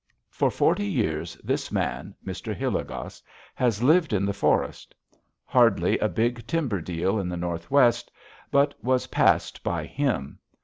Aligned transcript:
For 0.31 0.49
forty 0.49 0.87
years 0.87 1.35
this 1.43 1.71
man, 1.71 2.15
Mr. 2.25 2.55
Hilligoss, 2.55 3.21
has 3.53 3.83
lived 3.83 4.13
in 4.13 4.25
the 4.25 4.33
forest. 4.33 4.95
Hardly 5.45 5.99
a 5.99 6.09
big 6.09 6.47
timber 6.47 6.81
deal 6.81 7.19
in 7.19 7.29
the 7.29 7.37
Northwest 7.37 8.09
but 8.49 8.73
was 8.83 9.05
passed 9.05 9.61
by 9.61 9.85
him. 9.85 10.39